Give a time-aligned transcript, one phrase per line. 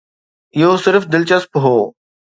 [0.57, 1.77] اهو صرف دلچسپ هو.